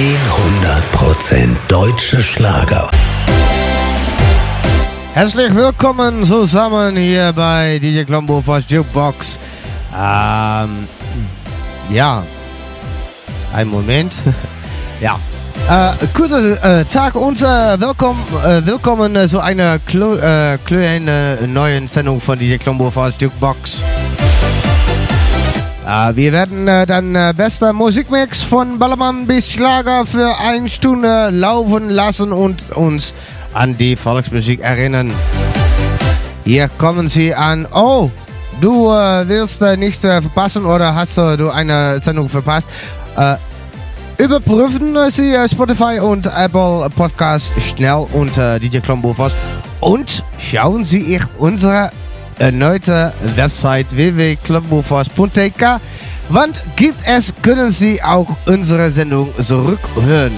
[0.00, 2.90] 100% deutsche Schlager.
[5.12, 9.38] Herzlich willkommen zusammen hier bei DJ Klombo von Jukebox.
[9.94, 10.88] Ähm,
[11.90, 12.22] ja,
[13.52, 14.14] ein Moment.
[15.02, 15.18] ja.
[15.68, 21.88] Äh, guten äh, Tag und äh, willkommen, äh, willkommen zu einer klo äh, kleinen neuen
[21.88, 23.82] Sendung von DJ Klombo von Jukebox.
[25.90, 31.30] Äh, wir werden äh, dann äh, bester Musikmix von Ballermann bis Schlager für eine Stunde
[31.30, 33.12] laufen lassen und uns
[33.54, 35.12] an die Volksmusik erinnern.
[36.44, 37.66] Hier kommen sie an.
[37.74, 38.08] Oh,
[38.60, 42.68] du äh, willst nichts äh, verpassen oder hast du eine Sendung verpasst?
[44.16, 49.34] Überprüfen Sie Spotify und Apple Podcast schnell unter DJ Klombofers
[49.80, 51.90] und schauen Sie sich unsere
[52.40, 55.80] erneute Website www.klombofers.tk
[56.28, 60.32] Wann gibt es, können Sie auch unsere Sendung zurückhören.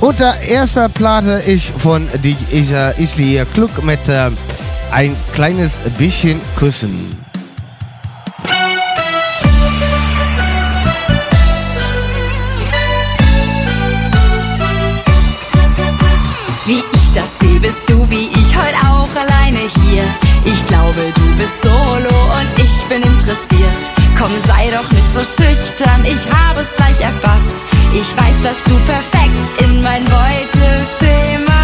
[0.00, 4.30] Und der erste Platte ist von die ist, äh, Isli Klug mit äh,
[4.92, 7.23] ein kleines bisschen Küssen.
[21.36, 23.82] Bist solo und ich bin interessiert.
[24.18, 27.56] Komm, sei doch nicht so schüchtern, ich habe es gleich erfasst.
[27.92, 31.63] Ich weiß, dass du perfekt in mein Beuteschema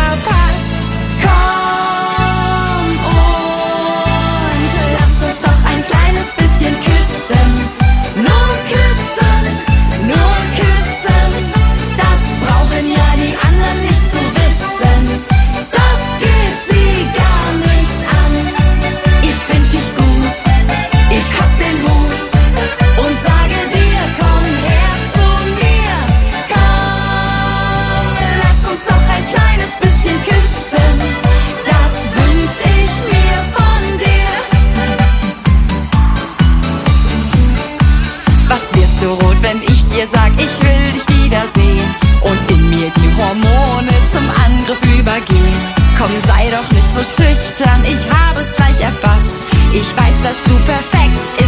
[47.20, 49.36] schüchtern, ich habe es gleich erfasst.
[49.72, 51.39] Ich weiß, dass du perfekt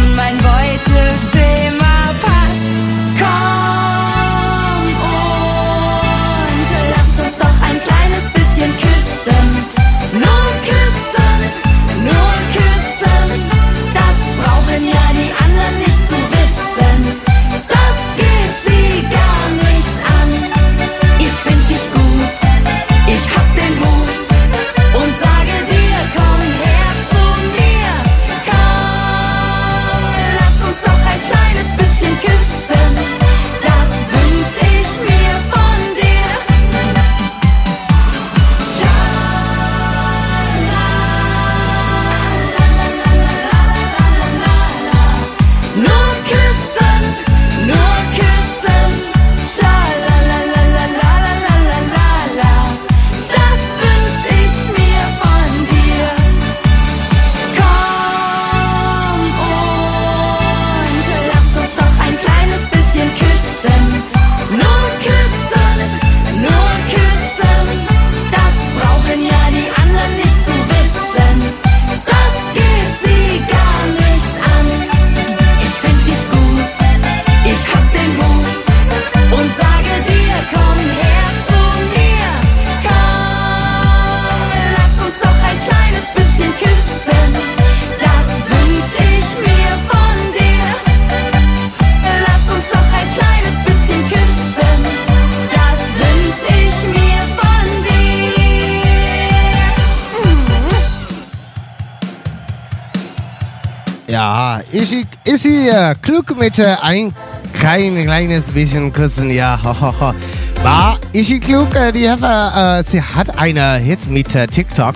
[106.43, 107.13] mit ein
[107.53, 109.57] kein kleines bisschen Küssen, ja.
[110.61, 111.73] War ist sie klug?
[111.73, 114.95] Äh, die Heffe, äh, sie hat eine Hit mit äh, TikTok.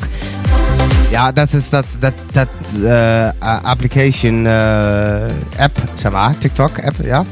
[1.10, 2.50] Ja, das ist das, das, das
[2.84, 5.28] äh, Application äh,
[5.58, 7.26] App, sag mal, TikTok App, ja.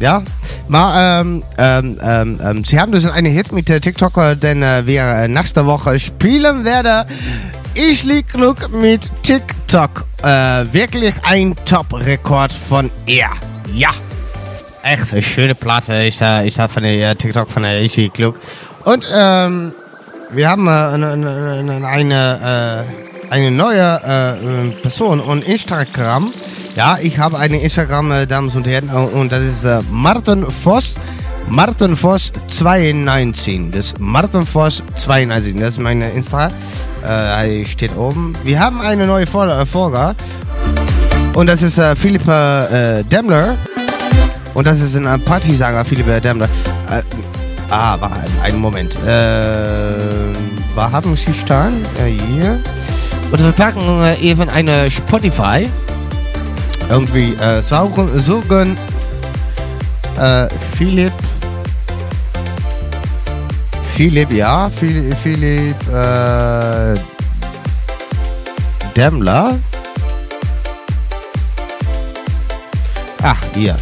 [0.00, 0.22] Ja,
[0.68, 3.68] mal, ähm, ähm, ähm, ähm, sie haben dus eine Hit mit
[4.36, 7.04] denn äh, wir nächste Woche spielen werden.
[7.76, 10.04] Ich lieg klug mit TikTok.
[10.22, 13.26] Äh, wirklich ein Top-Rekord von ihr.
[13.72, 13.90] Ja.
[14.84, 16.04] Echt eine schöne Platte.
[16.04, 18.38] Ich, äh, ich von der äh, TikTok von der Ich lieg klug.
[18.84, 19.72] Und ähm,
[20.30, 22.84] wir haben äh, eine, eine, eine,
[23.30, 26.32] äh, neue äh, Person und Instagram.
[26.76, 30.94] Ja, ich habe eine Instagram, Damen und Herren, und das ist Martin Voss.
[31.48, 33.70] Martin Voss 92.
[33.70, 35.54] Das Martin Voss 92.
[35.58, 36.50] Das ist meine Insta.
[37.06, 38.34] Äh, steht oben.
[38.44, 40.14] Wir haben eine neue äh, Folge.
[41.34, 43.56] Und das ist äh, Philipp äh, Demmler.
[44.54, 46.48] Und das ist ein äh, Partysanger, Philipp Demmler.
[46.90, 47.02] Äh,
[47.70, 48.12] ah, war
[48.42, 48.94] einen Moment.
[49.06, 49.94] Äh,
[50.74, 51.84] was haben Sie stehen?
[52.36, 52.58] Hier.
[53.30, 55.68] Und wir packen äh, eben eine Spotify.
[56.88, 58.76] Irgendwie äh, suchen, suchen
[60.18, 61.12] äh, Philipp.
[63.94, 66.98] Philipp, ja, Philipp, äh,
[68.96, 69.56] Demmler.
[73.22, 73.78] Ach, hier.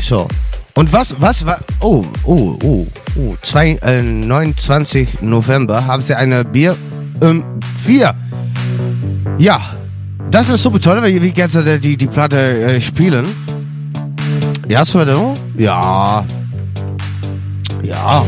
[0.00, 0.28] So.
[0.74, 2.86] Und was, was war, oh, oh, oh,
[3.16, 6.76] oh, zwei, äh, 29 November haben sie eine Bier,
[7.20, 7.44] ähm,
[7.82, 8.14] vier.
[9.38, 9.60] Ja,
[10.30, 13.26] das ist super toll, wie, wie kannst du die, die Platte äh, spielen?
[14.68, 15.00] Ja, so,
[15.56, 16.24] ja.
[17.82, 18.26] Ja.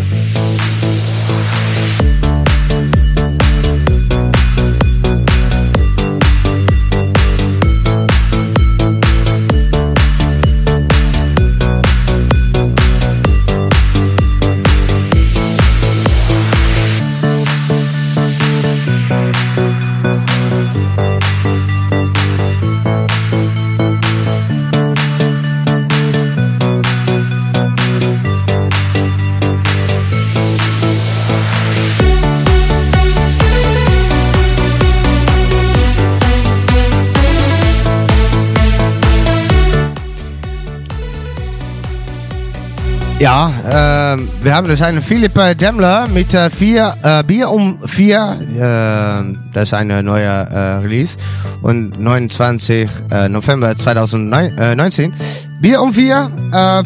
[43.21, 47.79] Ja, äh, wir haben dus eine Philipp äh, Demmler mit äh, vier, äh, Bier um
[47.85, 48.39] vier.
[48.57, 51.19] Äh, das ist eine neue äh, Release.
[51.61, 55.13] Und 29 äh, November 2019.
[55.61, 56.31] Bier um vier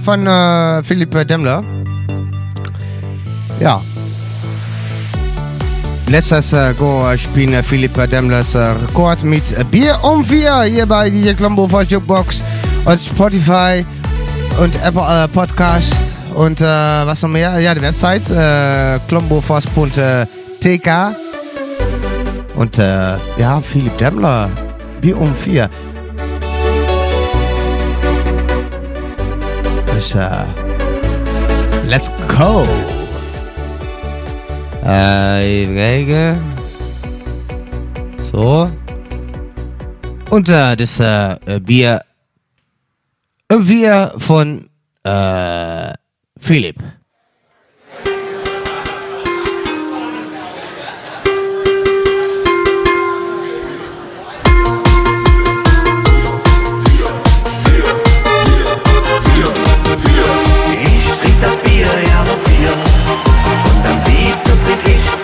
[0.04, 1.62] von äh, Philipp Demmler.
[3.60, 3.80] Ja.
[6.08, 11.68] Letztes äh, Go spielen Philipp Demmlers Rekord mit Bier um vier hier bei die Klombo
[11.82, 12.42] Jukebox
[12.86, 13.86] und Spotify
[14.58, 16.03] und Apple Podcast.
[16.34, 17.58] Und äh, was noch mehr?
[17.60, 21.14] Ja, die Website äh, klomboforce.tk
[22.56, 24.50] Und äh, ja, Philipp Demmler,
[25.00, 25.70] Bier um vier.
[29.86, 30.44] Das, äh,
[31.86, 32.64] let's go.
[34.84, 36.36] Äh, Wege.
[38.32, 38.68] So.
[40.30, 42.02] Und äh, das äh, Bier,
[43.48, 44.68] äh, Bier von
[45.04, 45.92] äh,
[46.44, 46.76] Philipp.
[60.70, 62.72] Ich trink das Bier ja noch vier
[63.70, 65.23] und am liebsten trink ich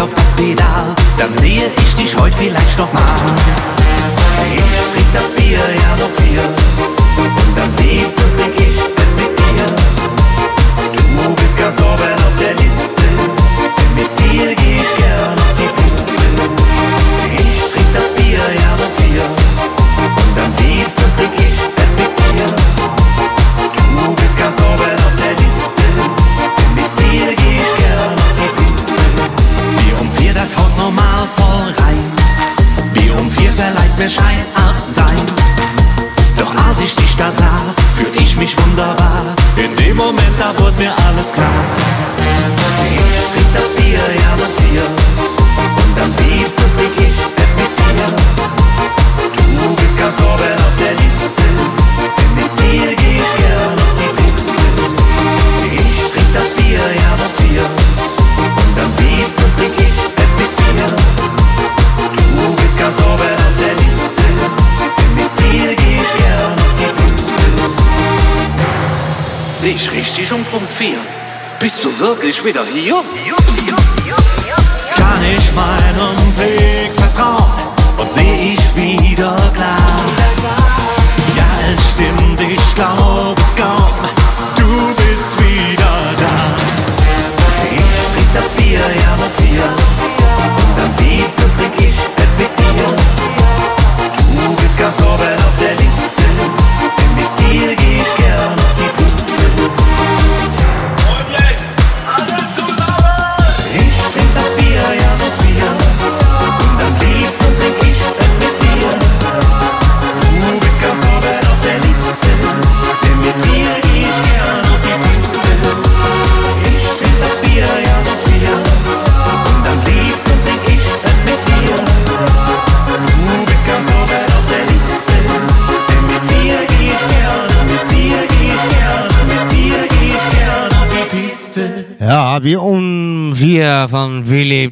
[0.00, 3.75] auf das Pedal, dann sehe ich dich heute vielleicht noch mal.
[72.46, 73.02] Wieder hier?
[73.02, 73.35] Kann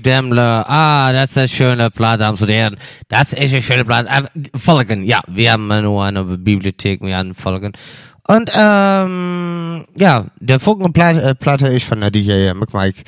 [0.04, 0.64] Dämmler.
[0.68, 2.76] Ah, das ist eine schöne Platte, haben zu deren.
[3.08, 4.08] Das ist eine schöne Platte.
[4.08, 5.22] Äh, folgen, ja.
[5.26, 7.72] Wir haben nur eine Bibliothek, wir haben Folgen.
[8.26, 13.02] Und, ähm, ja, der Funkenplatte äh, ist von der DJ McMike.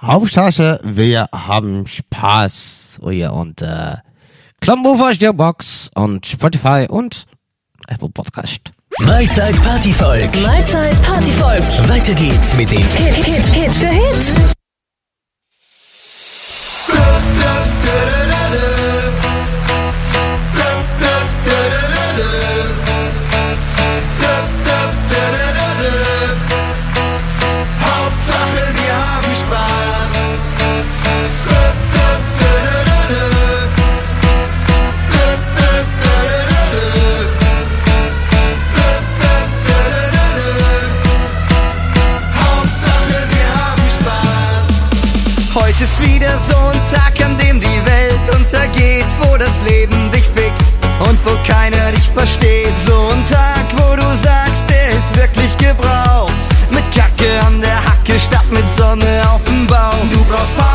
[0.00, 3.00] Hauptstraße, wir haben Spaß.
[3.02, 3.96] Oh ja, und, äh,
[4.60, 7.24] Klambufer, Box und Spotify und
[7.88, 8.70] Apple Podcast.
[8.98, 10.42] Mahlzeit Partyvolk.
[10.42, 11.88] Mahlzeit Partyvolk.
[11.88, 14.56] Weiter geht's mit dem Hit, Hit, Hit für Hit.
[51.24, 52.72] wo keiner dich versteht.
[52.86, 56.32] So ein Tag, wo du sagst, der ist wirklich gebraucht.
[56.70, 60.08] Mit Kacke an der Hacke statt mit Sonne auf dem Baum.
[60.10, 60.69] Du brauchst Pause.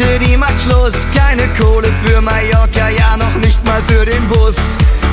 [0.00, 0.94] Tante, die macht Schluss.
[1.14, 4.56] Keine Kohle für Mallorca, ja noch nicht mal für den Bus.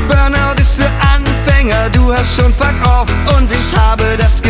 [0.08, 4.41] Burnout ist für Anfänger, du hast schon fuck off und ich habe das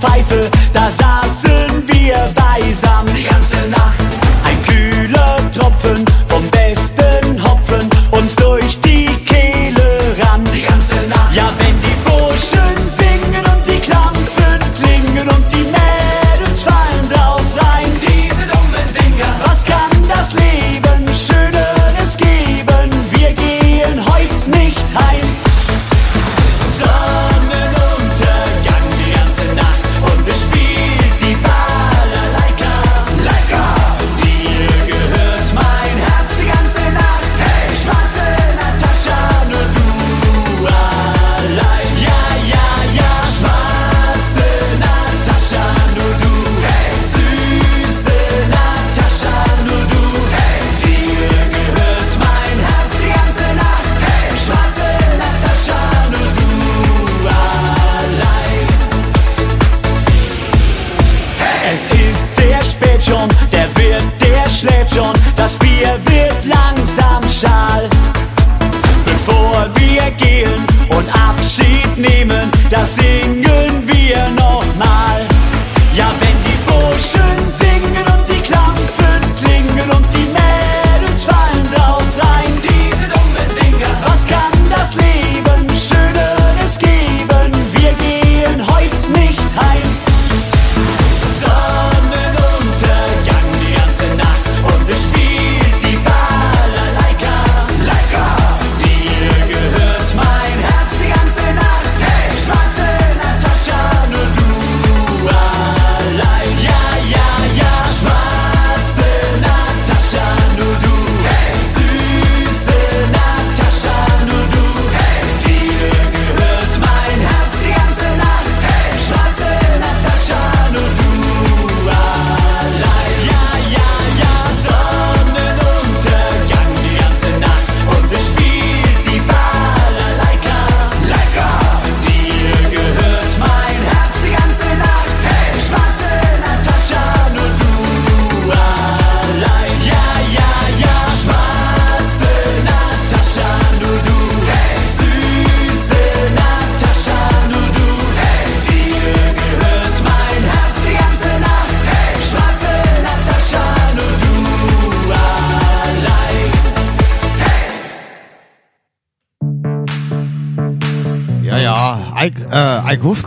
[0.00, 0.45] Pfeife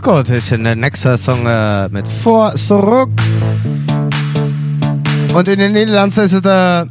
[0.00, 0.64] Disco-Tischchen.
[0.64, 3.10] Der nächsten Song äh, mit Vor zurück.
[5.34, 6.86] Und in den Niederlanden ist es äh,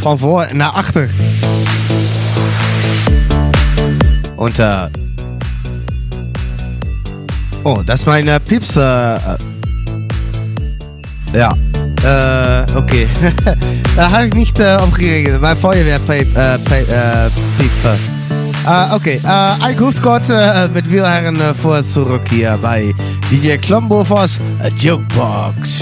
[0.00, 1.06] von vor nach achter.
[4.36, 4.88] Und äh,
[7.64, 8.76] Oh, das ist meine Pips.
[8.76, 9.18] Äh, äh,
[11.34, 11.52] ja.
[12.04, 13.06] Äh, okay.
[13.96, 15.40] da habe ich nicht äh, aufgeregt.
[15.40, 16.36] Mein Feuerwehr-Piep.
[16.36, 18.11] Äh, äh,
[18.62, 19.20] Oké, okay.
[19.24, 22.94] Ah, uh, ik hoef kort uh, äh, met wielharen uh, äh, voor terug hier bei
[23.30, 25.78] DJ Klombovas äh, Jokebox.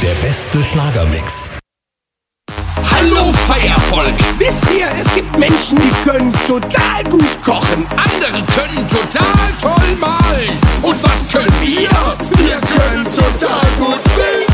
[0.00, 1.32] Der beste Schlagermix.
[2.90, 4.14] Hallo Feiervolk!
[4.38, 7.86] Wisst ihr, es gibt Menschen, die können total gut kochen.
[7.90, 10.58] Andere können total toll malen.
[10.82, 11.90] Und was können wir?
[12.38, 14.46] Wir können total gut winken.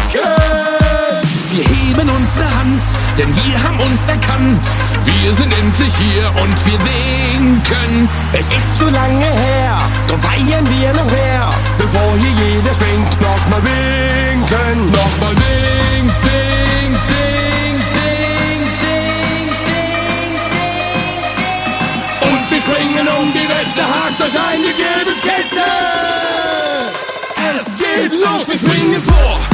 [1.53, 4.67] Wir heben uns eine Land, denn wir haben uns erkannt.
[5.05, 8.09] Wir sind endlich hier und wir winken.
[8.33, 13.21] Es ist so lange her, doch feiern wir noch mehr, bevor hier jeder springt.
[13.21, 20.43] Nochmal winken, nochmal wink, wink, wink, wink, wink, wink, wink.
[22.23, 25.71] Und wir springen um die Wette, hakt euch eine gelbe Kette.
[27.61, 29.52] Es geht los, wir springen vor.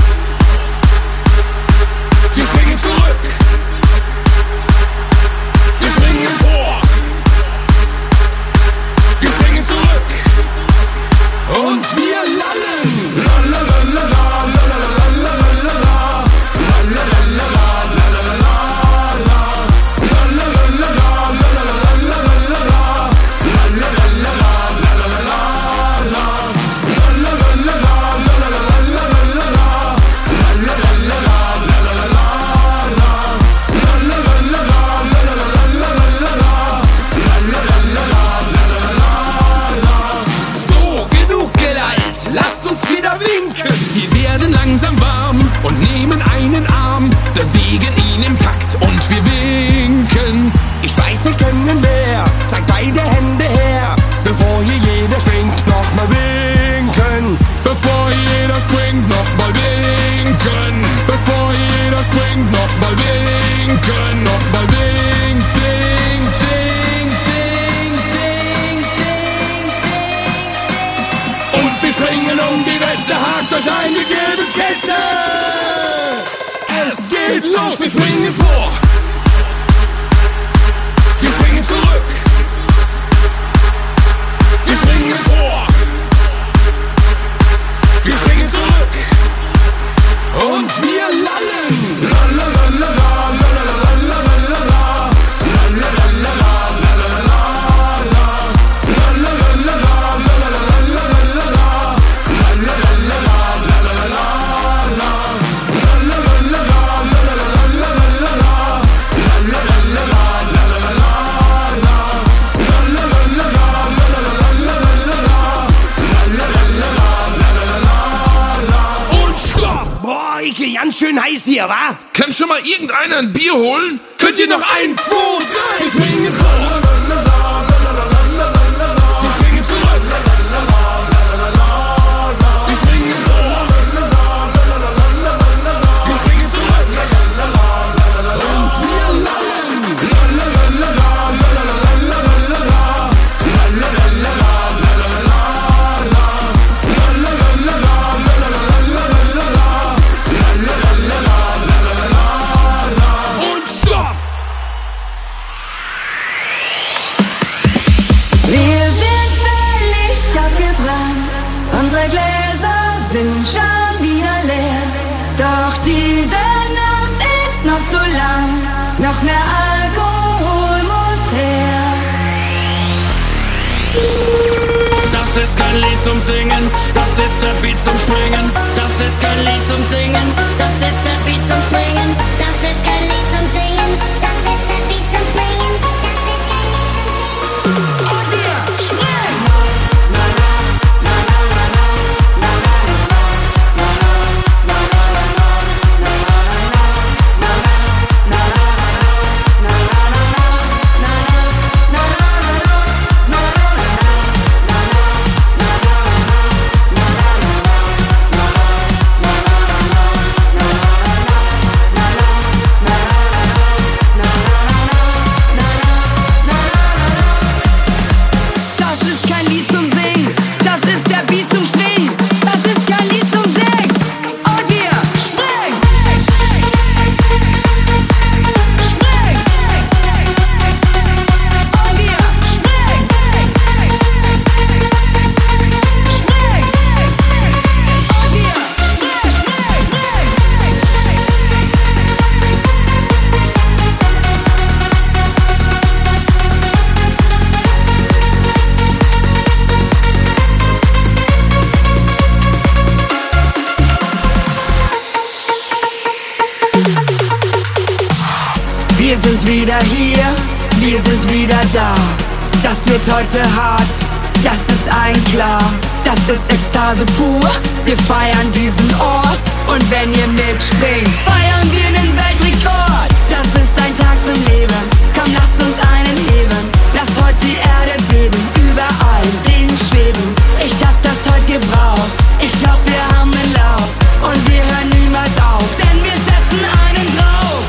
[264.42, 265.62] Das ist ein klar.
[266.05, 267.51] Das ist Ekstase pur,
[267.85, 269.38] wir feiern diesen Ort.
[269.68, 273.11] Und wenn ihr mitspringt, feiern wir den Weltrekord.
[273.29, 274.83] Das ist ein Tag zum Leben,
[275.14, 276.62] komm lasst uns einen heben.
[276.94, 280.35] Lass heute die Erde beben, überall den schweben.
[280.64, 283.88] Ich hab das heute gebraucht, ich glaub wir haben einen Lauf.
[284.22, 287.64] Und wir hören niemals auf, denn wir setzen einen drauf.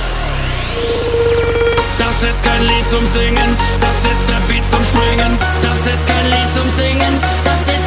[2.00, 5.38] das ist kein Lied zum Singen, das ist der Beat zum Springen.
[5.80, 7.79] Das ist kein Lied zum Singen, Das ist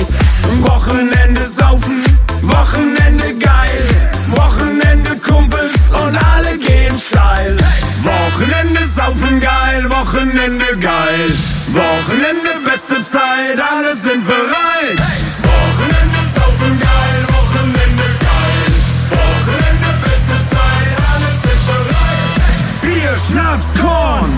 [0.00, 0.18] Scheiß.
[0.62, 2.02] Wochenende saufen,
[2.42, 4.12] Wochenende geil.
[4.28, 7.56] Wochenende Kumpels und alle gehen steil.
[8.02, 11.30] Wochenende saufen geil, Wochenende geil.
[11.72, 15.00] Wochenende beste Zeit, alle sind bereit.
[15.42, 18.72] Wochenende saufen geil, Wochenende geil.
[19.10, 22.80] Wochenende beste Zeit, alle sind bereit.
[22.82, 24.32] Bier, Schnaps, Korn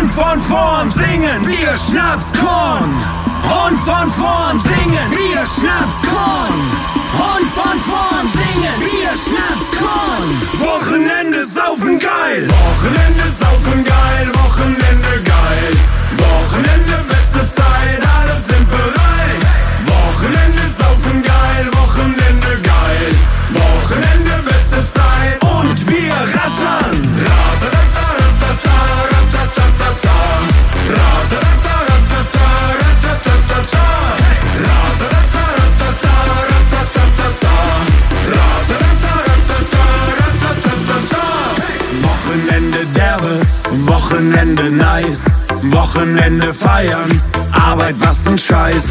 [0.00, 3.19] Und von vorn singen wir Schnapskorn.
[3.42, 6.54] Und von vorn singen wir Schnapskorn.
[7.12, 10.28] Und von vorn singen wir Schnapskorn.
[10.58, 12.48] Wochenende saufen geil.
[12.48, 14.32] Wochenende saufen geil.
[14.44, 15.72] Wochenende geil.
[16.18, 18.02] Wochenende beste Zeit.
[18.18, 19.42] Alle sind bereit.
[19.86, 21.70] Wochenende saufen geil.
[21.72, 23.10] Wochenende geil.
[23.50, 25.42] Wochenende beste Zeit.
[25.42, 26.96] Und wir rattern.
[27.26, 27.79] Ratatata,
[44.10, 45.24] Wochenende nice.
[45.70, 48.86] Wochenende feiern, Arbeit was ein Scheiß.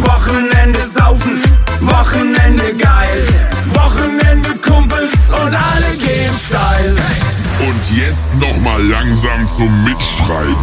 [0.00, 1.40] Wochenende saufen,
[1.80, 3.22] Wochenende geil.
[3.72, 6.96] Wochenende Kumpels und alle gehen steil.
[7.68, 10.56] Und jetzt nochmal langsam zum Mitschreiben.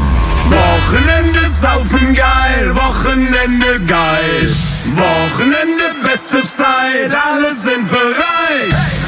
[0.50, 4.56] Wochenende saufen geil, Wochenende geil.
[4.94, 9.01] Wochenende beste Zeit, alle sind bereit.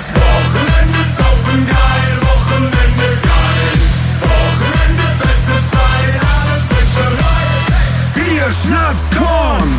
[8.94, 9.70] Schnaps, Korn.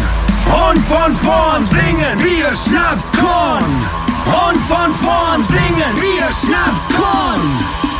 [0.70, 3.86] Und von vorn singen wir Schnapskorn.
[4.24, 7.42] Und von vorn singen wir Schnapskorn.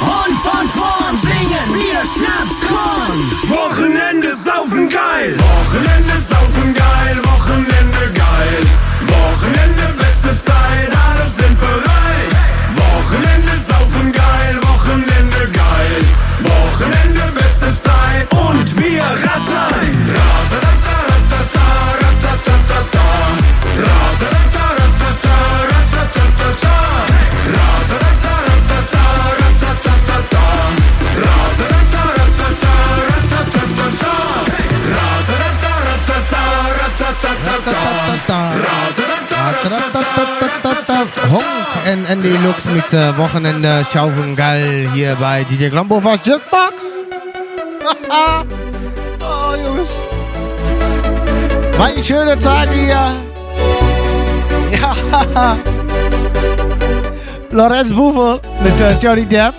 [0.00, 3.18] Und von vorn singen wir Schnapskorn.
[3.48, 5.36] Wochenende saufen geil.
[5.38, 7.20] Wochenende saufen geil.
[7.24, 8.62] Wochenende geil.
[9.06, 10.90] Wochenende beste Zeit.
[10.90, 12.34] Alle sind bereit.
[12.76, 14.60] Wochenende saufen geil.
[14.62, 16.04] Wochenende geil.
[16.40, 18.32] Wochenende beste Zeit.
[18.32, 19.33] Und wir rattern.
[42.14, 46.98] Andy Lux mit äh, Wochenende Schaufen geil hier bei DJ Glambo was Jukebox.
[49.20, 49.92] oh, Jungs.
[51.76, 53.14] War ein schöner Tag hier.
[54.80, 55.56] Ja.
[57.50, 59.54] Lorenz Buffel mit äh, Johnny Depp.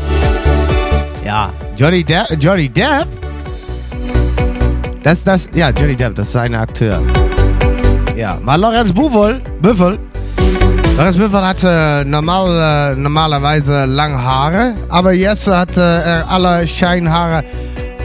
[1.25, 2.37] Ja, Johnny Depp.
[2.39, 3.05] Johnny Depp?
[5.03, 7.01] Das, das, ja, Johnny Depp, das ist ein Akteur.
[8.15, 9.99] Ja, mal Lorenz Buffel, Büffel.
[10.97, 17.43] Lorenz Büffel hatte normal, äh, normalerweise lange Haare, aber jetzt hat äh, er alle Scheinhaare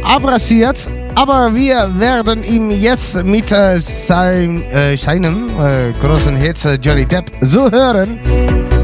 [0.03, 0.89] abrasiert.
[1.15, 7.31] Aber wir werden ihm jetzt mit äh, äh, seinem äh, großen Hit äh, Johnny Depp
[7.43, 8.19] so hören.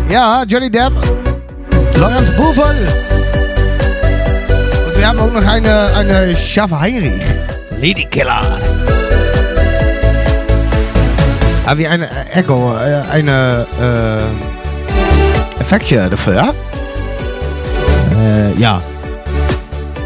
[0.08, 0.92] Ja, Johnny Depp,
[1.96, 2.76] Lorenz Buffel.
[4.86, 7.22] Und wir haben auch noch eine, eine Schaffe Heinrich.
[7.80, 8.42] Ladykiller.
[11.66, 16.54] Habe ich eine äh, Echo, äh, eine äh, Effektje dafür, ja?
[18.16, 18.80] Äh, ja.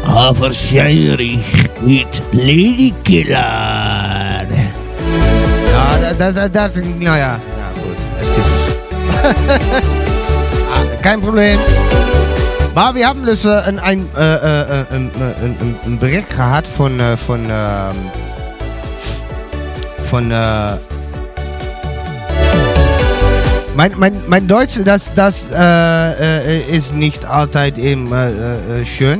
[0.03, 3.35] Aber Heinrich mit Ladykiller.
[5.71, 7.39] Ja, das, das, das, naja, ja,
[7.75, 8.73] gut, es gibt es.
[10.73, 11.59] ah, kein Problem.
[12.73, 16.67] Aber wir haben das äh, ein, ein, äh, äh, äh, ein, ein, ein Bericht gehabt
[16.67, 17.95] von, äh, von, ähm,
[20.09, 20.77] von, äh,
[23.75, 29.19] mein, mein, mein Deutsch, das, das äh, äh, ist nicht allzeit eben äh, äh, schön.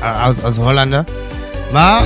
[0.00, 1.04] Äh, Als, als Holländer.
[1.72, 2.04] Aber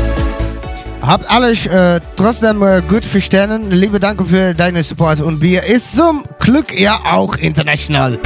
[1.02, 3.70] habt alles äh, trotzdem gut verstanden.
[3.70, 5.20] Liebe Danke für deine Support.
[5.20, 8.18] Und wir ist zum Glück ja auch international.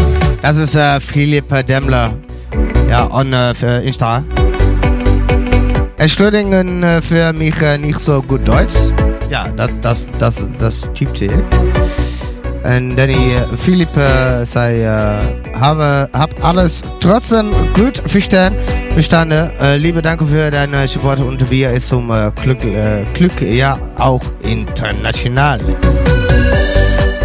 [0.42, 2.14] Das ist Philipp Demmler.
[2.88, 4.22] Ja, on für Insta.
[5.96, 8.74] Entschuldigen äh, für mich nicht so gut Deutsch.
[9.30, 11.32] Ja, das, das, das, das typt ich.
[12.64, 13.90] En Danny, Philipp
[14.46, 18.58] sei, äh, habe, hab alles trotzdem gut verstanden.
[18.94, 19.50] verstanden.
[19.60, 22.60] Äh, liebe Danke für deine Support und wir ist zum äh, Glück,
[23.12, 25.58] Glück ja auch international.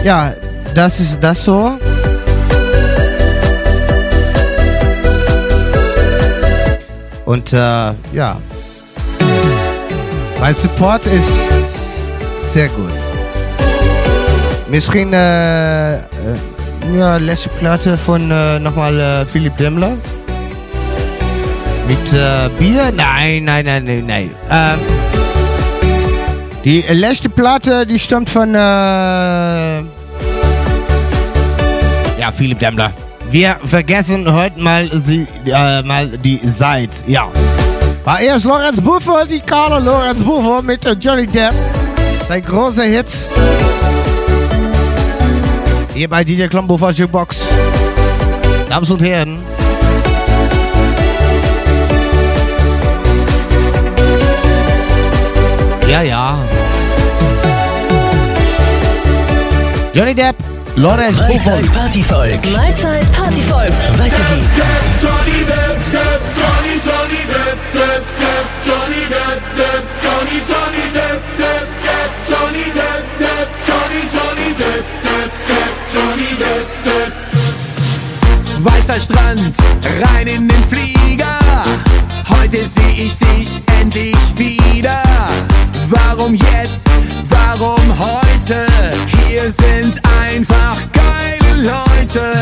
[0.03, 0.33] Ja,
[0.75, 1.77] das ist das so.
[7.25, 8.37] Und äh, ja,
[10.39, 11.31] mein Support ist
[12.51, 13.08] sehr gut.
[14.69, 15.97] Misschien äh,
[16.95, 19.93] ja, letzte Platte von äh, nochmal äh, Philipp Demmler.
[21.87, 22.11] Mit
[22.59, 22.91] Bier?
[22.95, 24.29] Nein, nein, nein, nein, nein.
[26.63, 29.81] Die letzte Platte, die stammt von ja,
[32.31, 32.91] Philipp Demmler.
[33.31, 36.89] Wir vergessen heute mal, sie, äh, mal die Zeit.
[37.07, 37.27] Ja.
[38.03, 41.53] War erst Lorenz Buffer, die Carla Lorenz Buffer mit Johnny Depp.
[42.27, 43.07] Sein großer Hit.
[45.99, 47.45] Hier bei DJ Klombuffer Jukebox.
[48.69, 49.37] Damen und Herren.
[55.89, 56.37] Ja, ja.
[59.93, 60.37] Johnny Depp,
[60.77, 61.51] Lorenz Buffer.
[61.51, 62.51] Mahlzeit Partyvolk.
[62.53, 63.73] Mahlzeit Partyvolk.
[63.97, 65.01] Weiter geht's.
[65.01, 71.67] Johnny Depp, Depp, Johnny, Johnny Depp, Depp, Depp, Johnny Depp, Depp, Johnny, Johnny Depp, Depp,
[71.83, 73.08] Depp, Johnny Depp,
[75.99, 77.13] Johnny Depp, Depp.
[78.59, 79.57] Weißer Strand,
[80.01, 81.39] rein in den Flieger.
[82.29, 85.01] Heute seh ich dich endlich wieder.
[85.89, 86.87] Warum jetzt?
[87.25, 88.65] Warum heute?
[89.27, 92.33] Hier sind einfach geile Leute.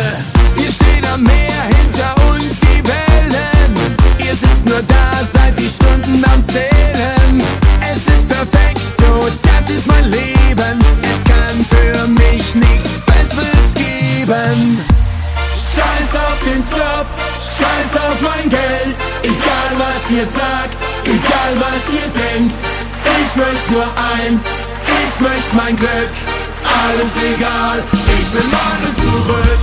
[0.56, 3.74] Wir stehen am Meer, hinter uns die Wellen.
[4.20, 7.42] Ihr sitzt nur da, seid die Stunden am Zählen.
[7.92, 10.80] Es ist perfekt so, das ist mein Leben.
[11.02, 13.37] Es kann für mich nichts Besseres
[14.28, 14.84] geben.
[15.56, 17.08] Scheiß auf den Job,
[17.40, 18.96] scheiß auf mein Geld.
[19.24, 22.56] Egal was ihr sagt, egal was ihr denkt.
[23.22, 23.88] Ich möchte nur
[24.20, 24.44] eins,
[25.04, 26.12] ich möchte mein Glück.
[26.84, 27.84] Alles egal,
[28.20, 29.62] ich will meine zurück.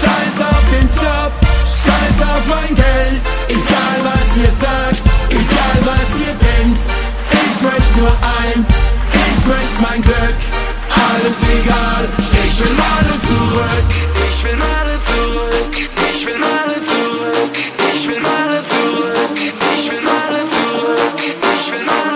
[0.00, 1.32] Scheiß auf den Job,
[1.66, 3.22] scheiß auf mein Geld.
[3.48, 6.86] Egal was ihr sagt, egal was ihr denkt.
[7.30, 8.68] Ich möchte nur eins,
[9.12, 10.57] ich möchte mein Glück.
[11.06, 12.08] Alles egal,
[12.44, 13.88] ich will meine zurück.
[14.30, 15.72] Ich will meine zurück.
[16.10, 17.54] Ich will meine zurück.
[17.94, 19.36] Ich will meine zurück.
[19.76, 21.18] Ich will meine zurück.
[21.58, 22.08] Ich will meine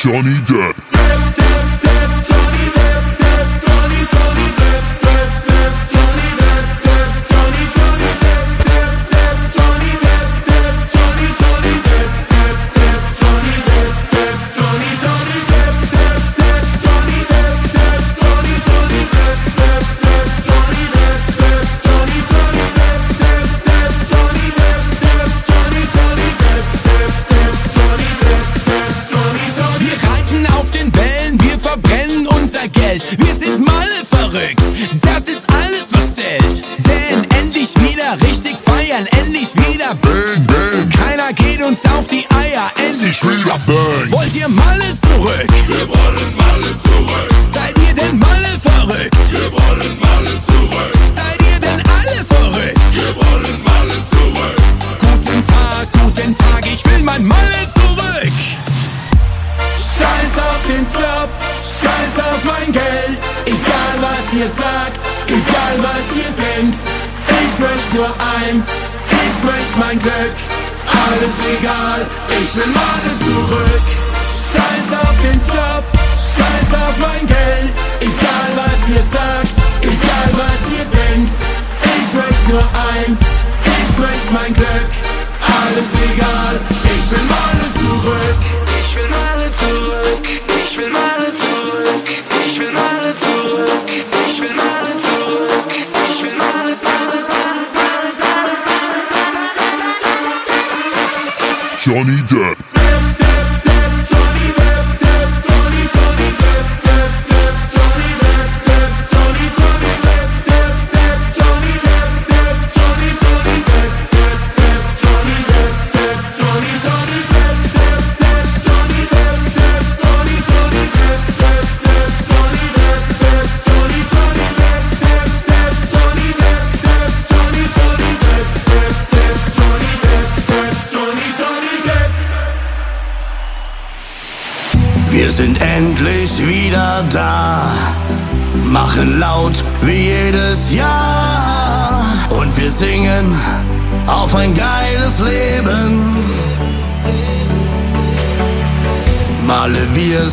[0.00, 0.76] Johnny Depp.
[0.76, 0.97] Depp, Depp,
[71.18, 74.07] Alles egal, ich will meine zurück.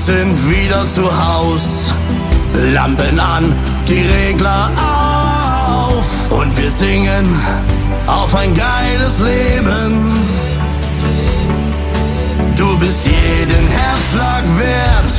[0.06, 1.92] Sind wieder zu Haus,
[2.54, 3.56] Lampen an,
[3.88, 7.42] die Regler auf und wir singen
[8.06, 10.14] auf ein geiles Leben.
[12.56, 15.14] Du bist jeden Herzschlag wert.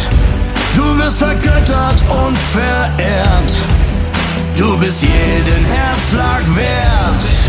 [0.76, 3.52] Du wirst vergöttert und verehrt.
[4.56, 7.45] Du bist jeden Herzschlag wert.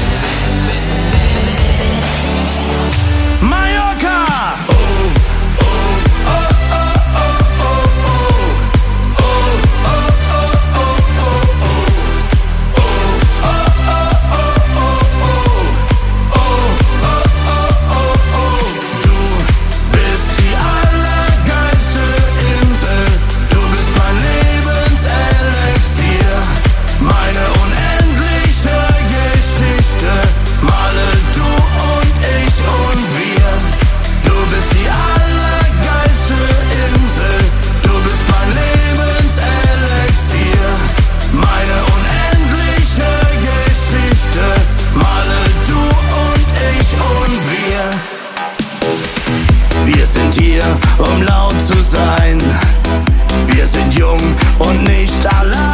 [55.29, 55.66] dollar.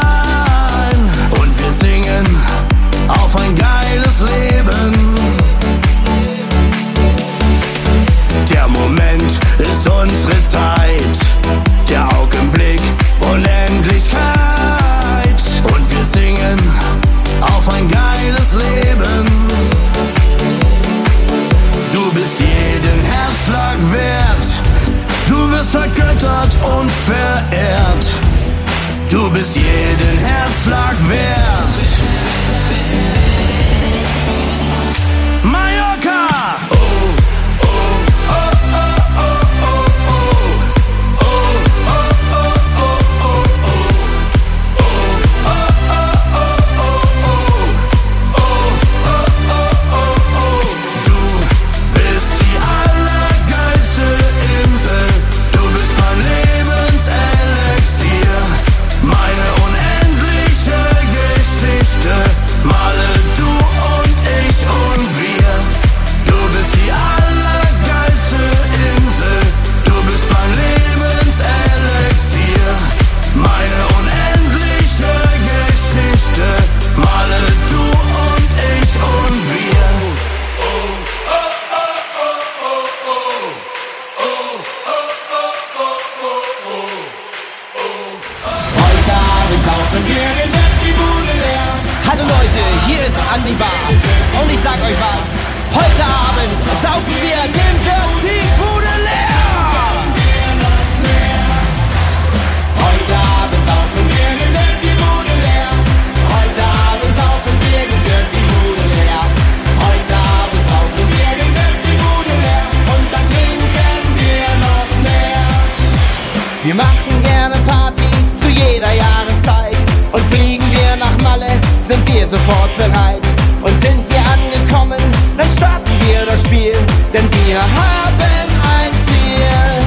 [121.84, 123.22] Sind wir sofort bereit.
[123.62, 125.00] Und sind wir angekommen,
[125.38, 126.74] dann starten wir das Spiel.
[127.14, 129.84] Denn wir haben ein Ziel.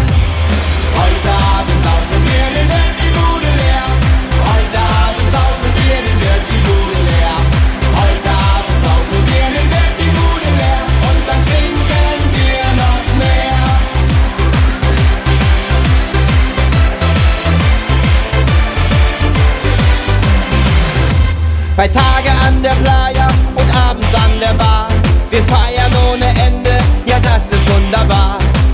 [0.94, 1.35] Heute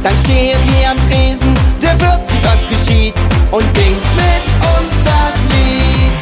[0.03, 3.14] Dann stehen wir am Tresen, der Wirt sieht, was geschieht
[3.53, 4.44] und singt mit
[4.74, 6.18] uns das Lied.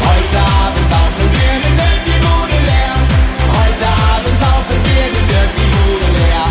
[0.00, 2.96] Heute Abend saufen wir, dann wird die Bude leer.
[3.52, 6.46] Heute Abend saufen wir, dann wird die Bude leer.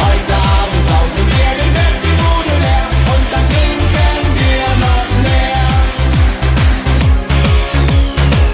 [0.00, 2.86] Heute Abend saufen wir, dann wird die Bude leer.
[3.12, 5.68] Und dann trinken wir noch mehr.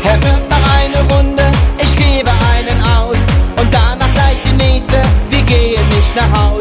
[0.02, 1.46] Herr Wirt, noch eine Runde,
[1.78, 3.22] ich gebe einen aus.
[3.60, 4.98] Und danach gleich die nächste,
[5.30, 6.51] wir gehen nicht nach Haus.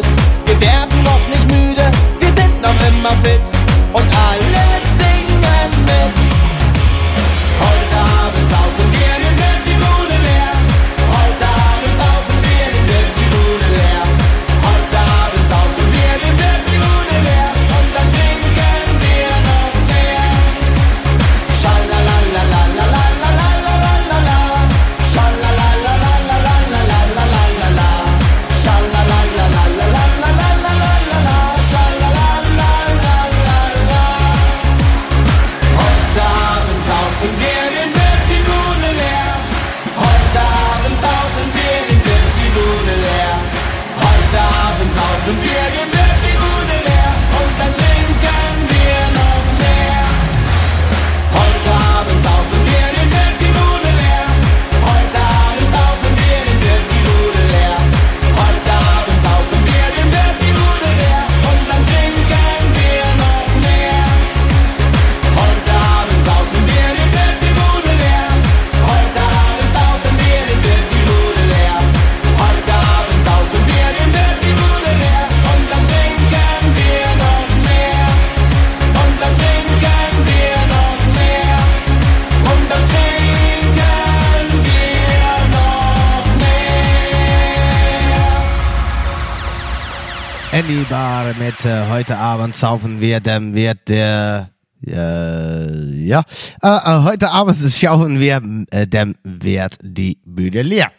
[92.01, 94.49] Heute Abend saufen wir, dann wird der
[94.83, 96.23] äh, ja
[96.63, 98.41] äh, äh, heute Abend schauen wir,
[98.71, 100.91] äh, dann wird die Bühne leer.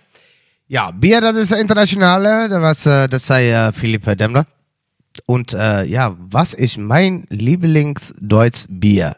[0.69, 4.47] Ja, Bier, das ist internationale, das, äh, das sei äh, Philipp Demmler.
[5.27, 9.17] Und äh, ja, was ist mein Lieblingsdeutsch Bier?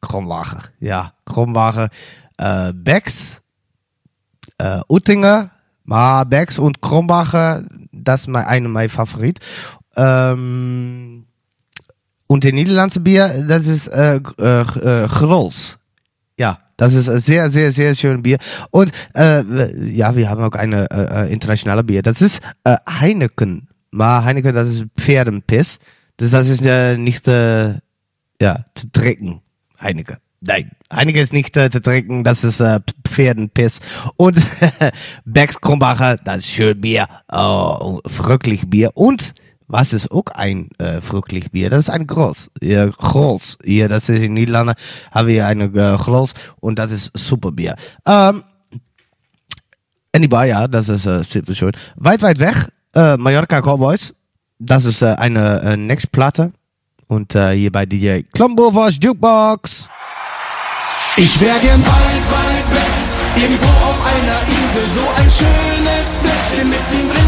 [0.00, 0.62] Kromwacher.
[0.80, 1.90] Ja, Kromwacher.
[2.38, 3.42] Äh, Becks,
[4.56, 5.50] äh, Uttinger,
[5.84, 9.40] Ma Becks und Krombacher, das ist mein, einer meiner Favorit.
[9.98, 11.24] Ähm,
[12.28, 15.50] und der niederländische Bier, das ist äh, äh, äh.
[16.38, 18.38] Ja, das ist ein sehr, sehr, sehr schön Bier.
[18.70, 19.42] Und äh,
[19.90, 22.02] ja, wir haben auch eine äh, äh, internationale Bier.
[22.02, 23.68] Das ist äh, Heineken.
[23.90, 25.78] Ma Heineken, das ist Pferdenpiss.
[26.18, 27.74] Das, das ist äh, nicht äh,
[28.40, 29.40] ja, zu trinken.
[29.80, 30.18] Heineken.
[30.40, 32.78] Nein, Heineken ist nicht äh, zu trinken, das ist äh,
[33.08, 33.80] Pferdenpiss.
[34.16, 34.36] Und
[35.24, 37.08] Becks Krombacher, das ist schön Bier.
[37.28, 38.92] Oh, fröhlich Bier.
[38.94, 39.34] Und
[39.68, 41.70] was ist auch ein äh, fröhlich Bier?
[41.70, 42.50] Das ist ein Groß.
[42.62, 43.58] Ja, Groß.
[43.64, 44.74] Hier, das ist in Niederlande,
[45.12, 47.76] haben wir eine äh, Groß und das ist super Bier.
[48.06, 48.42] Ähm,
[50.12, 51.72] Anybody, ja, das ist äh, super schön.
[51.96, 52.56] Weit, weit weg,
[52.94, 54.14] äh, Mallorca Cowboys.
[54.58, 56.52] Das ist äh, eine äh, Next-Platte.
[57.06, 59.88] Und äh, hier bei DJ Klombovers Jukebox.
[61.16, 67.27] Ich wär gern weit, weit weg, irgendwo auf einer Insel, so ein schönes Fleckchen mittendrin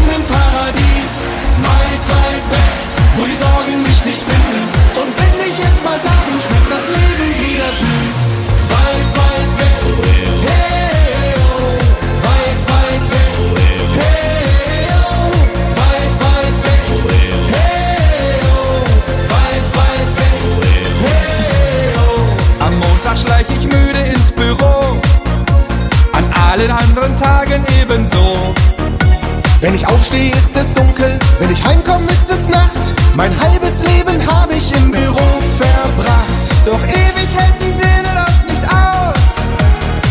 [29.61, 32.81] Wenn ich aufstehe, ist es dunkel, wenn ich heimkomme, ist es Nacht.
[33.15, 35.27] Mein halbes Leben habe ich im Büro
[35.59, 36.41] verbracht.
[36.65, 39.21] Doch ewig hält die Seele das nicht aus.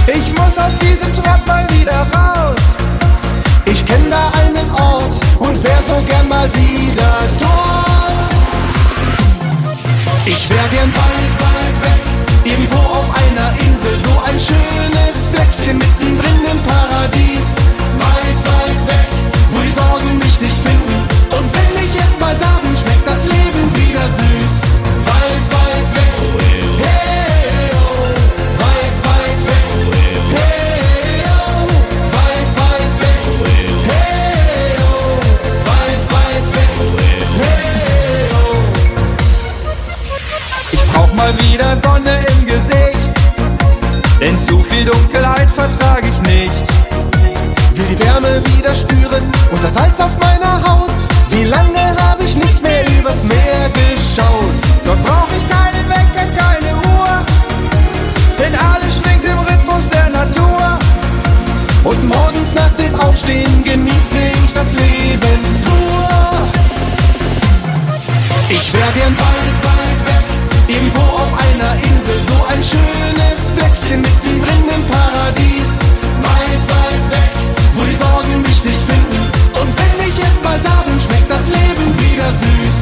[0.07, 2.63] Ich muss aus diesem Trott mal wieder raus.
[3.65, 8.31] Ich kenn da einen Ort und wär so gern mal wieder dort.
[10.27, 16.00] Ich wär gern weit, weit weg, irgendwo auf einer Insel, so ein schönes Fleckchen mittendrin
[44.81, 46.67] viel Dunkelheit vertrag ich nicht.
[47.75, 50.99] Will die Wärme wieder spüren und das Salz auf meiner Haut.
[51.29, 54.61] Wie lange habe ich nicht mehr übers Meer geschaut?
[54.85, 57.13] Dort brauch ich keinen Wecker, keine Uhr,
[58.39, 60.79] denn alles schwingt im Rhythmus der Natur.
[61.85, 66.09] Und morgens nach dem Aufstehen genieße ich das Leben pur.
[68.49, 69.60] Ich weit, weit weg,
[70.71, 75.71] irgendwo auf einer Insel, so ein schönes Fleckchen mittendrin im Paradies.
[76.23, 77.33] Weit, weit weg,
[77.75, 79.23] wo die Sorgen mich nicht finden.
[79.61, 82.80] Und wenn ich erst mal da schmeckt das Leben wieder süß.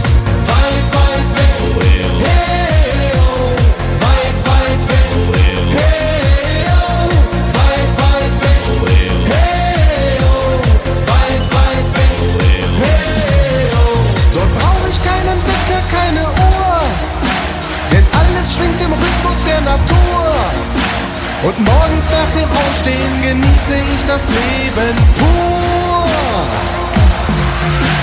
[21.41, 26.05] Und morgens nach dem Aufstehen genieße ich das Leben pur.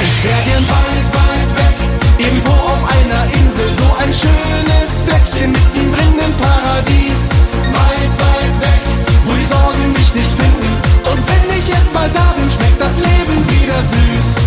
[0.07, 1.77] Ich wär gern weit, weit weg,
[2.17, 7.21] irgendwo auf einer Insel, so ein schönes Fleckchen mittendrin im Paradies.
[7.75, 8.81] Weit, weit weg,
[9.25, 10.71] wo die Sorgen mich nicht finden.
[11.11, 12.25] Und wenn ich erst mal da
[12.55, 14.44] schmeckt das Leben wieder süß.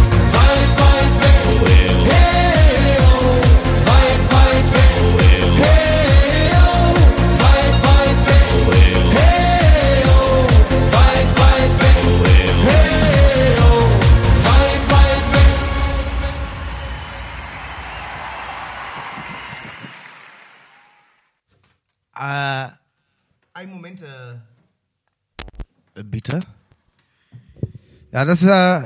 [28.18, 28.80] Ja, das ist äh,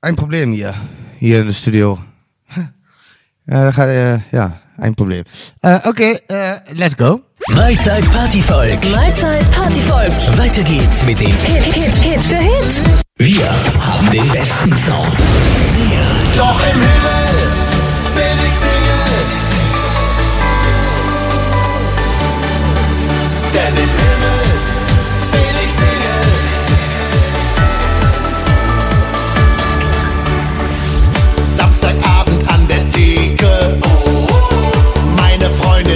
[0.00, 0.72] ein Problem hier,
[1.18, 1.98] hier im Studio.
[3.46, 5.24] Ja, gaat, äh, ja, ein Problem.
[5.62, 7.20] Äh, okay, äh, let's go.
[7.54, 8.82] Mahlzeit Partyvolk.
[8.90, 10.38] Mahlzeit Partyvolk.
[10.38, 12.82] Weiter geht's mit dem Hit, Hit, Hit für Hit.
[13.18, 15.20] Wir haben den besten Sound.
[16.34, 17.25] Doch im Himmel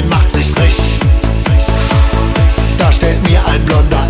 [0.09, 0.99] macht sich frisch.
[2.79, 4.10] Da stellt mir ein blonder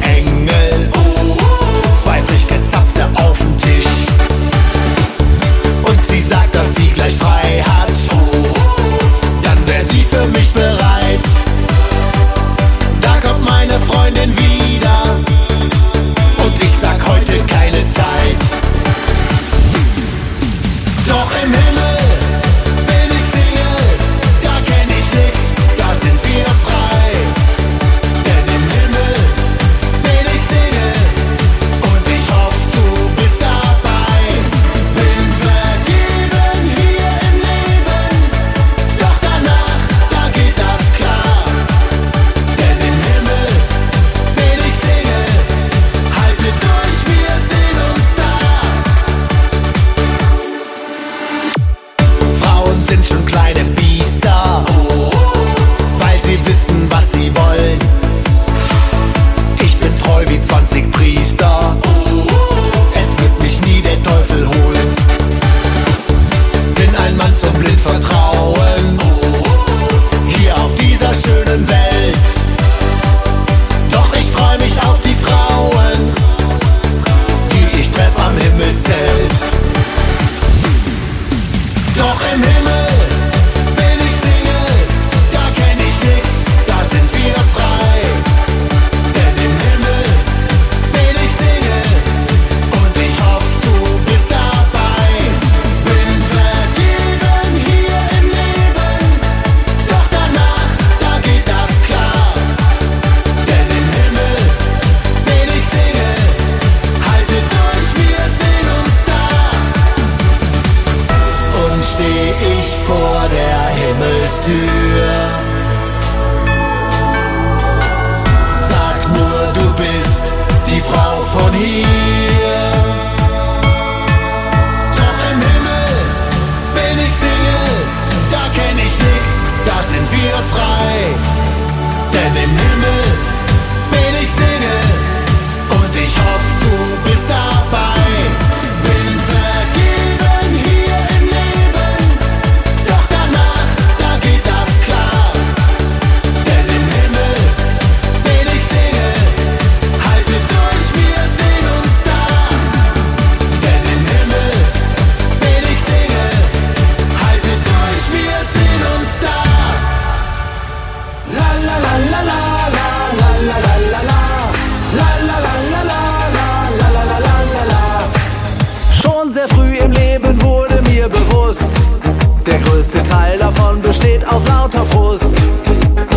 [172.46, 175.34] Der größte Teil davon besteht aus lauter Frust.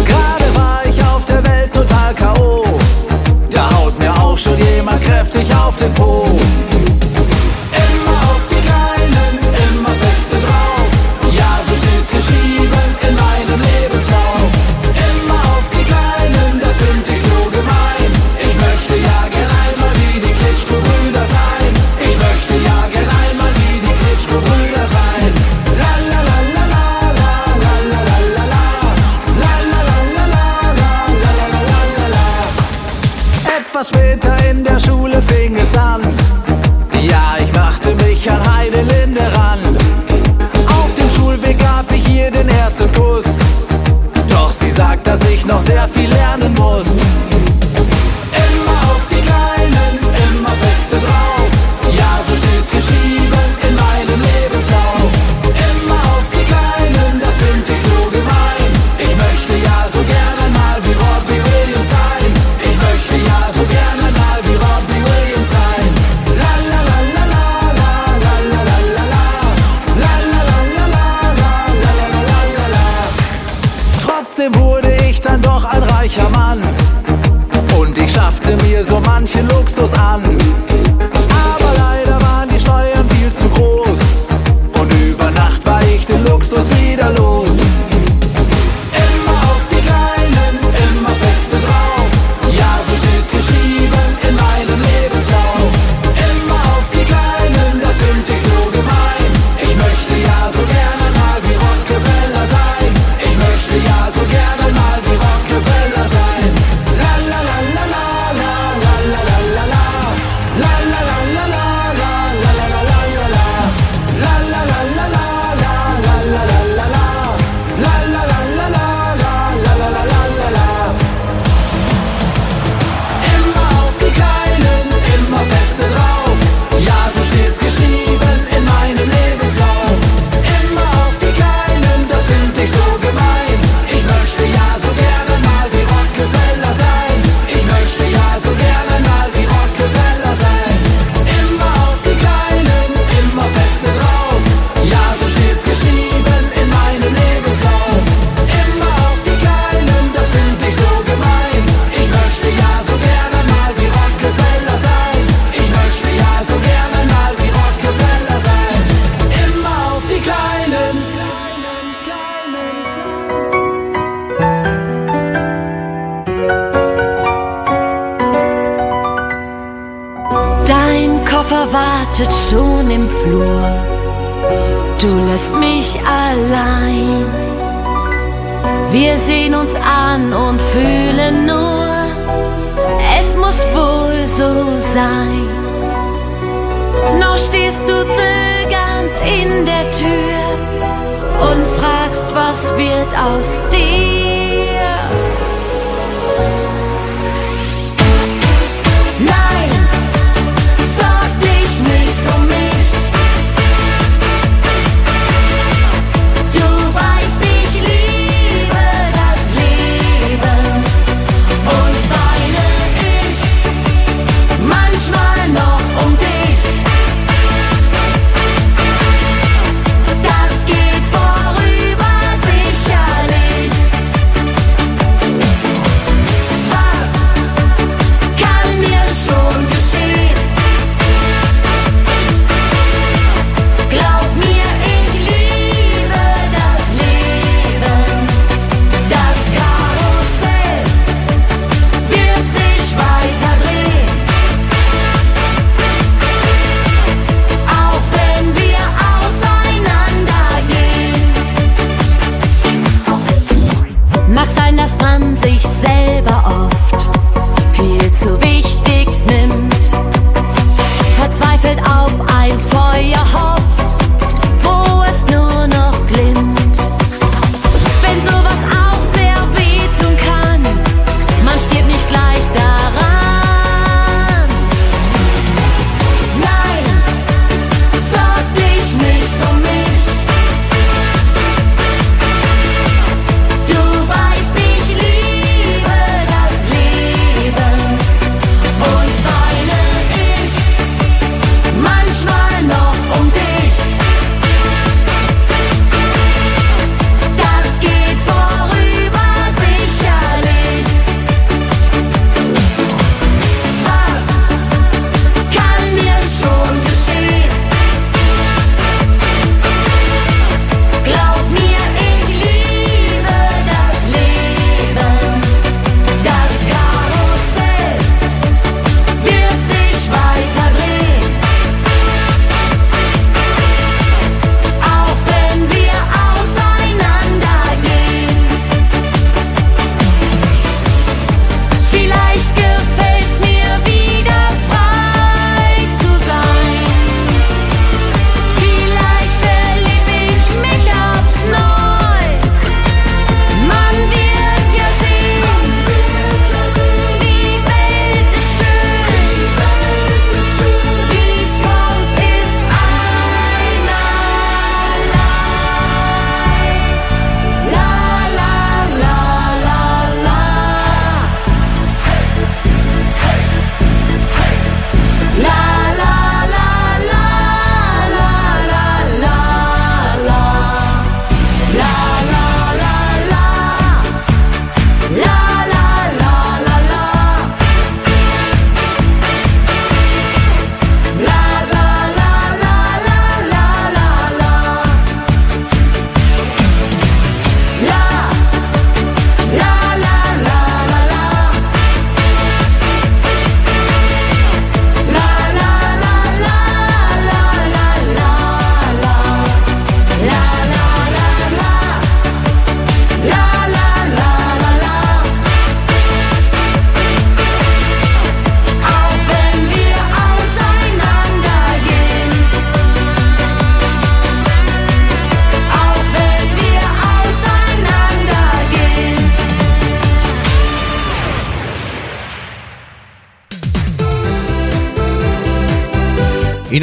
[0.05, 2.63] Gerade war ich auf der Welt total K.O.
[3.49, 6.32] Da haut mir auch schon jemand kräftig auf den Po.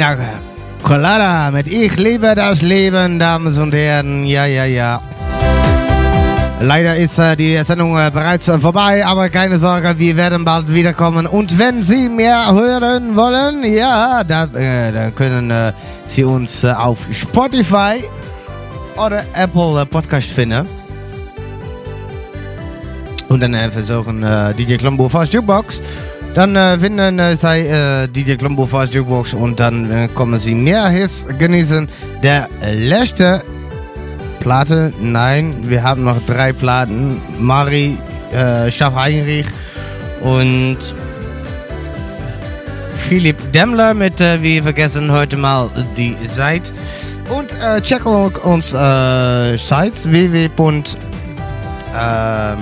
[0.01, 0.17] Ina
[0.81, 4.25] Colada mit Ich liebe das Leben, Damen und Herren.
[4.25, 4.99] Ja, ja, ja.
[6.59, 10.73] Leider ist äh, die Sendung äh, bereits äh, vorbei, aber keine Sorge, wir werden bald
[10.73, 11.27] wiederkommen.
[11.27, 15.71] Und wenn Sie mehr hören wollen, ja, dann, äh, dann können äh,
[16.07, 18.03] Sie uns äh, auf Spotify
[18.97, 20.65] oder Apple Podcast finden.
[23.29, 24.25] Und dann versuchen
[24.57, 25.79] DJ Klombo fast Jukebox.
[26.33, 30.55] Dann äh, finden äh, Sie äh, DJ Klombo fast Jukebox und dann äh, kommen Sie
[30.55, 31.89] mehr Hits genießen.
[32.23, 33.43] Der letzte
[34.39, 37.21] Platte, nein, wir haben noch drei Platten.
[37.39, 37.97] Mari,
[38.31, 39.47] äh, Schaff Heinrich
[40.21, 40.77] und
[42.95, 46.71] Philipp Demmler mit äh, Wir vergessen heute mal die Seite.
[47.29, 50.49] Und äh, check auch uns äh, Seite www.
[51.93, 52.57] Ähm,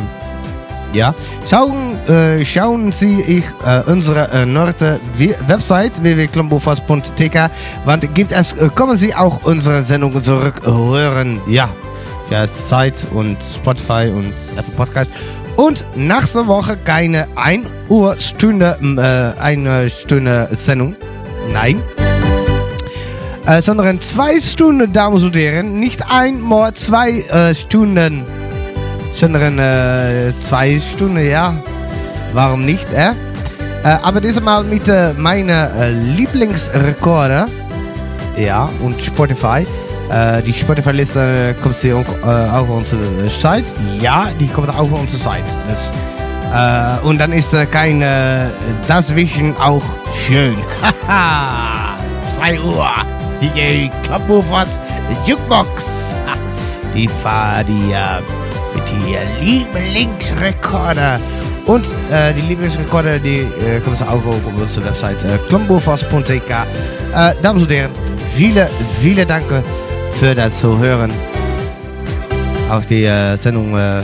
[0.93, 1.13] ja,
[1.49, 4.73] schauen, äh, schauen Sie ich, äh, unsere äh, neue
[5.17, 7.49] We- Website www.klombofast.tk,
[7.85, 11.39] wann gibt es, äh, kommen Sie auch unsere Sendungen zurück hören.
[11.47, 11.69] Ja,
[12.29, 14.27] ja, Zeit und Spotify und
[14.57, 15.11] Apple Podcast.
[15.55, 20.95] Und nächste Woche keine 1 Uhr Stunde, äh, eine Stunde Sendung.
[21.53, 21.81] Nein.
[23.45, 25.79] Äh, sondern zwei Stunden, Damen und Herren.
[25.79, 28.23] Nicht einmal zwei äh, Stunden
[29.19, 31.53] sondern äh, zwei Stunden, ja.
[32.33, 33.11] Warum nicht, äh?
[33.83, 37.47] äh aber diesmal mit äh, meiner äh, Lieblingsrekorder.
[38.37, 39.65] Ja, und Spotify.
[40.09, 43.67] Äh, die Spotify-Liste kommt sie auch äh, auf unsere Seite.
[43.99, 45.43] Ja, die kommt auch auf unsere Seite.
[45.67, 45.91] Das,
[46.53, 48.47] äh, und dann ist äh, kein äh,
[48.87, 49.83] Das Wischen auch
[50.25, 50.55] schön.
[51.07, 52.89] Haha, 2 Uhr.
[53.41, 54.79] DJ Klappofers
[55.25, 56.15] Jukebox.
[56.95, 57.93] Die fahr die
[58.91, 61.19] die Lieblingsrekorder.
[61.65, 66.49] Und äh, die Lieblingsrekorder, die äh, kommen auch auf unsere Website äh, klombofas.tk.
[66.49, 67.91] Äh, Damen und Herren,
[68.35, 68.69] viele,
[69.01, 69.63] viele Danke
[70.13, 71.11] für das Zuhören.
[72.71, 74.01] Auch die äh, Sendung äh,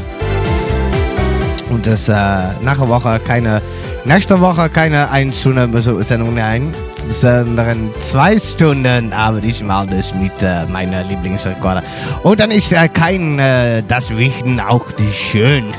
[1.70, 2.14] und das äh,
[2.62, 3.62] nach Woche keine,
[4.06, 5.70] nächste Woche keine 1 Stunde
[6.04, 6.74] Sendung, nein,
[7.10, 11.84] sondern zwei Stunden, aber diesmal das mit äh, meiner Lieblingsrekorder.
[12.24, 15.66] Und dann ist äh, kein äh, das Wichten auch die schön.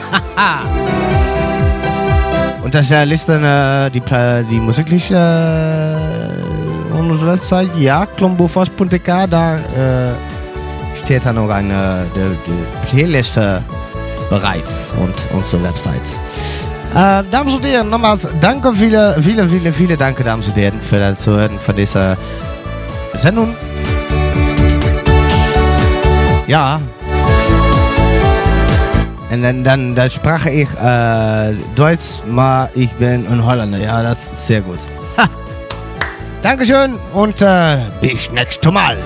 [2.64, 4.02] Und das äh, Listen äh, die,
[4.50, 10.14] die Musikliste äh, unsere Website, ja, klombofas.tk, da äh,
[11.04, 13.62] steht dann noch eine die, die Playliste
[14.28, 16.02] bereits und unsere Website.
[16.96, 20.98] Äh, Damen und Herren, nochmals danke, viele, viele, viele, viele danke, Damen und Herren, für
[20.98, 22.16] das Zuhören von dieser
[23.18, 23.54] Sendung.
[26.46, 26.80] Ja.
[29.30, 33.76] Und dann, dann, dann sprach ich äh, Deutsch, mal ich bin ein Holländer.
[33.76, 34.78] Ja, das ist sehr gut.
[35.18, 35.28] Ha.
[36.40, 38.96] Dankeschön und äh, bis nächstes Mal.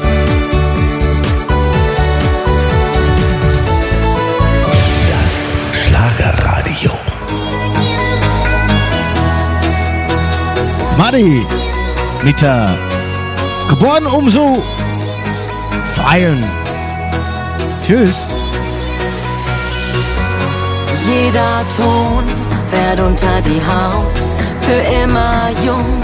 [10.97, 11.47] Mari
[12.23, 12.77] mit äh,
[13.69, 14.63] Geboren um so
[15.95, 16.43] feiern.
[17.83, 18.15] Tschüss.
[21.07, 22.25] Jeder Ton
[22.67, 24.21] fährt unter die Haut,
[24.61, 26.03] für immer jung,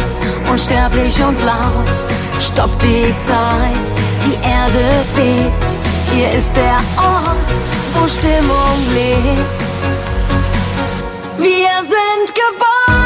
[0.50, 1.94] unsterblich und laut.
[2.40, 3.88] Stoppt die Zeit,
[4.24, 5.78] die Erde bebt.
[6.12, 7.50] Hier ist der Ort,
[7.94, 9.66] wo Stimmung lebt.
[11.38, 13.05] Wir sind geboren,